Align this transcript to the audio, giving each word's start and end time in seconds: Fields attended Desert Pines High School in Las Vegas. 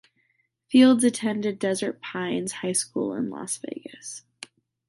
Fields 0.67 1.03
attended 1.03 1.59
Desert 1.59 2.01
Pines 2.01 2.51
High 2.65 2.71
School 2.71 3.13
in 3.13 3.29
Las 3.29 3.57
Vegas. 3.59 4.23